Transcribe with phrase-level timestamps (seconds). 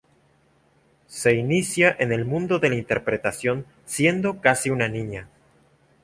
[1.05, 5.27] Se inicia en el mundo de la interpretación siendo casi una niña.